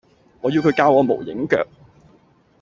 [0.41, 1.63] 我要佢教我無影腳